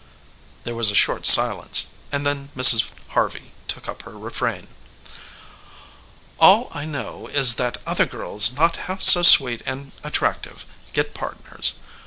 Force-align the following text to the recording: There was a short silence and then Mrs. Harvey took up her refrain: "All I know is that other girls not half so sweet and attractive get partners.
There 0.63 0.73
was 0.73 0.89
a 0.89 0.95
short 0.95 1.27
silence 1.27 1.85
and 2.11 2.25
then 2.25 2.49
Mrs. 2.57 2.89
Harvey 3.09 3.51
took 3.67 3.87
up 3.87 4.01
her 4.01 4.17
refrain: 4.17 4.69
"All 6.39 6.69
I 6.71 6.85
know 6.85 7.27
is 7.27 7.53
that 7.61 7.77
other 7.85 8.07
girls 8.07 8.51
not 8.51 8.77
half 8.87 9.03
so 9.03 9.21
sweet 9.21 9.61
and 9.63 9.91
attractive 10.03 10.65
get 10.93 11.13
partners. 11.13 11.75